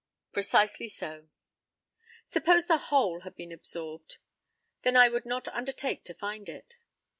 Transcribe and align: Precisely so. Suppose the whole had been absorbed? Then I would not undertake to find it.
Precisely 0.33 0.87
so. 0.87 1.29
Suppose 2.27 2.65
the 2.65 2.79
whole 2.89 3.19
had 3.19 3.35
been 3.35 3.51
absorbed? 3.51 4.17
Then 4.81 4.95
I 4.97 5.09
would 5.09 5.27
not 5.27 5.47
undertake 5.49 6.03
to 6.05 6.15
find 6.15 6.49
it. 6.49 6.75